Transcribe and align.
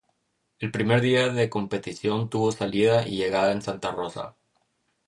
El 0.57 0.71
primer 0.71 0.99
día 0.99 1.29
de 1.29 1.47
competición 1.51 2.27
tuvo 2.31 2.51
salida 2.51 3.07
y 3.07 3.17
llegada 3.17 3.51
en 3.51 3.61
Santa 3.61 3.91
Rosa. 3.91 4.35